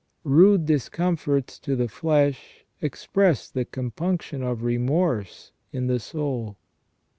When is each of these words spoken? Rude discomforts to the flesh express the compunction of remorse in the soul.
Rude 0.23 0.65
discomforts 0.65 1.59
to 1.59 1.75
the 1.75 1.87
flesh 1.87 2.65
express 2.81 3.51
the 3.51 3.65
compunction 3.65 4.41
of 4.41 4.63
remorse 4.63 5.51
in 5.71 5.85
the 5.85 5.99
soul. 5.99 6.57